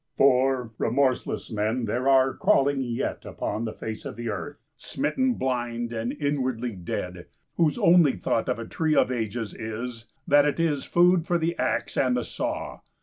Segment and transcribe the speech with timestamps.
[0.17, 5.93] For, remorseless men there are crawling yet upon the face of the earth, smitten blind
[5.93, 10.85] and inwardly dead, whose only thought of a tree of ages is, that it is
[10.85, 12.79] food for the axe and the saw!